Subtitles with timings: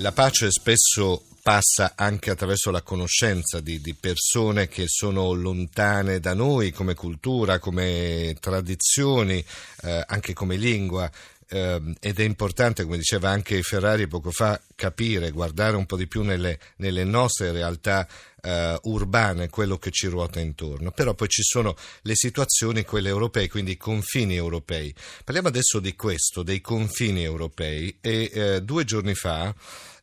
[0.00, 6.32] La pace spesso passa anche attraverso la conoscenza di, di, persone che sono lontane da
[6.32, 9.44] noi come cultura, come tradizioni,
[9.82, 11.10] eh, anche come lingua.
[11.52, 16.06] Eh, ed è importante, come diceva anche Ferrari poco fa, capire, guardare un po' di
[16.06, 18.06] più nelle, nelle nostre realtà
[18.40, 20.92] eh, urbane, quello che ci ruota intorno.
[20.92, 24.94] Però poi ci sono le situazioni, quelle europee, quindi i confini europei.
[25.24, 27.98] Parliamo adesso di questo, dei confini europei.
[28.00, 29.52] E eh, due giorni fa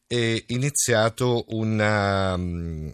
[0.07, 2.89] è iniziato una, um,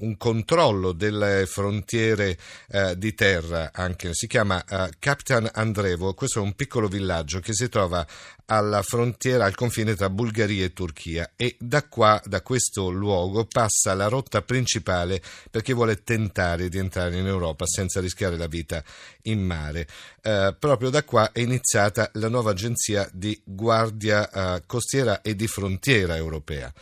[0.00, 2.36] un controllo delle frontiere
[2.68, 4.12] uh, di terra, anche.
[4.12, 8.06] si chiama uh, Capitan Andrevo, questo è un piccolo villaggio che si trova
[8.46, 13.94] alla frontiera, al confine tra Bulgaria e Turchia e da qua, da questo luogo, passa
[13.94, 18.84] la rotta principale per chi vuole tentare di entrare in Europa senza rischiare la vita
[19.22, 19.88] in mare.
[20.22, 26.16] Uh, proprio da qua è iniziata la nuova agenzia di guardia costiera e di frontiera
[26.16, 26.72] europea europea.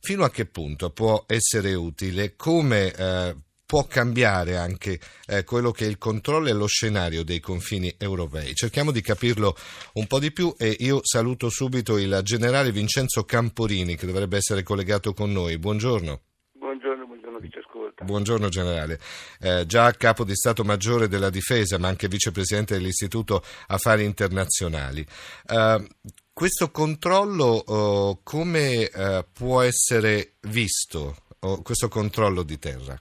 [0.00, 2.34] Fino a che punto può essere utile?
[2.34, 7.40] Come eh, può cambiare anche eh, quello che è il controllo e lo scenario dei
[7.40, 8.54] confini europei.
[8.54, 9.56] Cerchiamo di capirlo
[9.94, 14.62] un po' di più e io saluto subito il generale Vincenzo Camporini che dovrebbe essere
[14.62, 15.56] collegato con noi.
[15.58, 16.20] Buongiorno.
[16.52, 18.04] Buongiorno, buongiorno chi ci ascolta.
[18.04, 18.98] Buongiorno generale.
[19.40, 25.06] Eh, già capo di Stato Maggiore della Difesa ma anche vicepresidente dell'Istituto Affari Internazionali.
[25.46, 25.86] Eh,
[26.32, 32.98] questo controllo oh, come eh, può essere visto, oh, questo controllo di terra?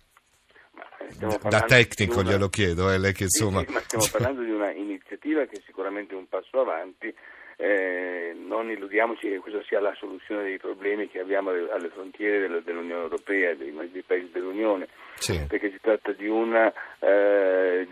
[1.17, 2.31] Da tecnico una...
[2.31, 3.59] glielo chiedo, eh, lei che insomma...
[3.61, 7.13] Sì, sì, ma stiamo parlando di una iniziativa che è sicuramente un passo avanti,
[7.57, 13.03] eh, non illudiamoci che questa sia la soluzione dei problemi che abbiamo alle frontiere dell'Unione
[13.03, 15.45] Europea, dei, dei paesi dell'Unione, sì.
[15.47, 16.71] perché si tratta di una...
[16.99, 17.87] Eh,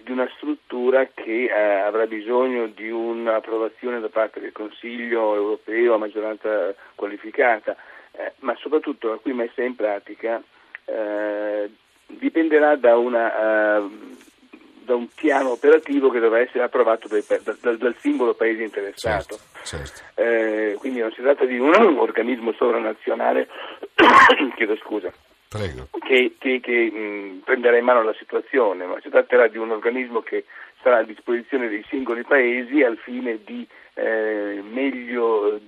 [0.00, 5.94] di, di una struttura che eh, avrà bisogno di un'approvazione da parte del Consiglio europeo
[5.94, 7.76] a maggioranza qualificata,
[8.12, 10.42] eh, ma soprattutto la cui messa in pratica
[10.84, 11.70] eh,
[12.06, 14.16] dipenderà da, una, uh,
[14.82, 19.38] da, un piano operativo che dovrà essere approvato dai, da, da, dal singolo paese interessato.
[19.62, 20.20] Certo, certo.
[20.20, 23.48] Eh, quindi non si tratta di un organismo sovranazionale,
[24.56, 25.12] chiedo scusa
[25.98, 30.20] che, che, che mh, prenderà in mano la situazione, ma si tratterà di un organismo
[30.20, 30.44] che
[30.80, 35.58] sarà a disposizione dei singoli paesi al fine di eh, meglio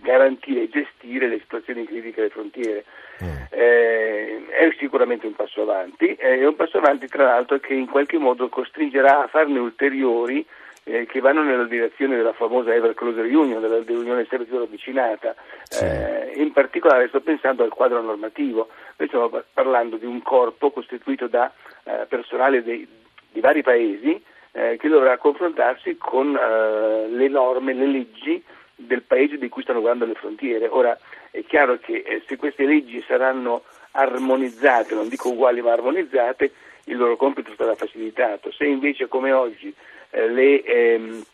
[0.00, 2.84] garantire e gestire le situazioni critiche alle frontiere.
[3.22, 3.36] Mm.
[3.50, 8.16] Eh, è sicuramente un passo avanti, è un passo avanti tra l'altro che in qualche
[8.16, 10.46] modo costringerà a farne ulteriori
[10.88, 15.34] eh, che vanno nella direzione della famosa Ever Closer Union, della, dell'Unione sempre più avvicinata.
[15.64, 15.84] Sì.
[15.84, 18.68] Eh, in particolare sto pensando al quadro normativo.
[18.96, 21.52] Noi stiamo parlando di un corpo costituito da
[21.82, 22.86] eh, personale dei,
[23.32, 28.40] di vari paesi eh, che dovrà confrontarsi con eh, le norme, le leggi
[28.76, 30.68] del paese di cui stanno guardando le frontiere.
[30.68, 30.96] Ora
[31.32, 36.52] è chiaro che eh, se queste leggi saranno armonizzate, non dico uguali ma armonizzate,
[36.84, 38.52] il loro compito sarà facilitato.
[38.52, 39.74] Se invece come oggi
[40.10, 41.24] le, ehm,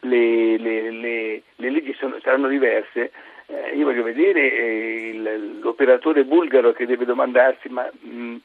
[0.00, 3.12] le, le, le, leggi sono, saranno diverse,
[3.46, 8.36] eh, io voglio vedere eh, il, l'operatore bulgaro che deve domandarsi ma mh, mm,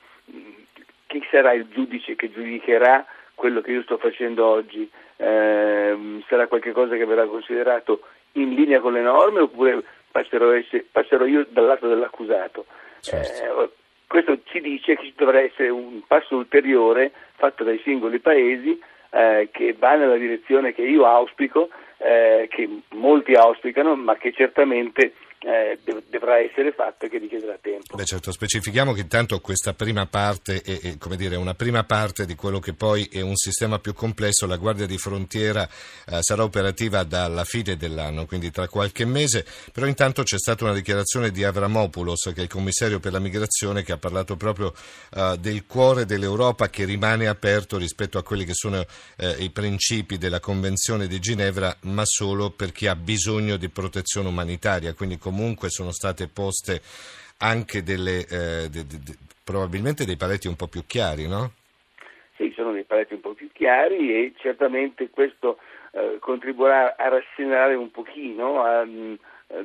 [1.08, 3.06] chi sarà il giudice che giudicherà
[3.36, 4.90] quello che io sto facendo oggi?
[5.18, 8.02] Ehm, sarà qualcosa che verrà considerato
[8.34, 12.66] in linea con le norme oppure passerò, essere, passerò io dal lato dell'accusato?
[13.00, 13.64] Certo.
[13.64, 13.70] Eh,
[14.08, 18.80] questo ci dice che ci dovrà essere un passo ulteriore fatto dai singoli paesi
[19.16, 25.14] eh, che va nella direzione che io auspico, eh, che molti auspicano, ma che certamente
[25.46, 25.78] eh,
[26.10, 27.96] dovrà essere fatto e che richiederà tempo.
[27.96, 32.34] Beh certo, specifichiamo che intanto questa prima parte è, è dire, una prima parte di
[32.34, 35.70] quello che poi è un sistema più complesso, la Guardia di Frontiera
[36.08, 40.74] eh, sarà operativa dalla fine dell'anno, quindi tra qualche mese, però intanto c'è stata una
[40.74, 44.74] dichiarazione di Avramopoulos, che è il commissario per la migrazione, che ha parlato proprio
[45.14, 48.84] eh, del cuore dell'Europa che rimane aperto rispetto a quelli che sono
[49.18, 54.28] eh, i principi della Convenzione di Ginevra, ma solo per chi ha bisogno di protezione
[54.28, 56.80] umanitaria, quindi comunque comunque sono state poste
[57.40, 61.52] anche delle, eh, de, de, de, probabilmente dei paletti un po' più chiari, no?
[62.38, 65.60] Sì, sono dei paletti un po' più chiari e certamente questo
[65.92, 69.14] eh, contribuirà a rasserenare un pochino, a, a mm,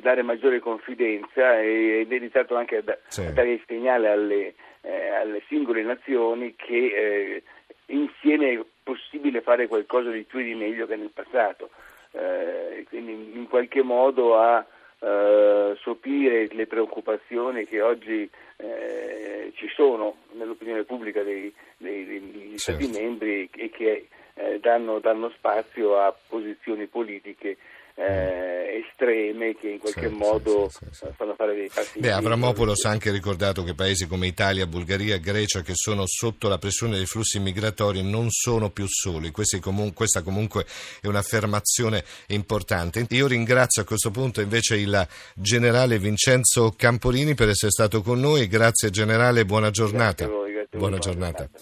[0.01, 3.21] dare maggiore confidenza e è dedicato anche a, sì.
[3.21, 7.43] a dare il segnale alle, eh, alle, singole nazioni che eh,
[7.87, 11.69] insieme è possibile fare qualcosa di più e di meglio che nel passato.
[12.11, 14.65] Eh, quindi in qualche modo a
[15.03, 22.83] eh, sopire le preoccupazioni che oggi eh, ci sono nell'opinione pubblica dei, dei, degli certo.
[22.83, 27.57] Stati membri e che eh, danno, danno, spazio a posizioni politiche
[27.95, 32.85] eh, estreme che in qualche sì, modo sì, sì, fanno fare dei passi Beh, Avramopoulos
[32.85, 37.05] ha anche ricordato che paesi come Italia, Bulgaria Grecia che sono sotto la pressione dei
[37.05, 40.65] flussi migratori non sono più soli, comun- questa comunque
[41.01, 43.05] è un'affermazione importante.
[43.09, 48.47] Io ringrazio a questo punto invece il generale Vincenzo Campolini per essere stato con noi,
[48.47, 50.25] grazie generale, buona giornata.
[50.25, 51.37] Grazie a voi, grazie buona buona giornata.
[51.37, 51.59] giornata.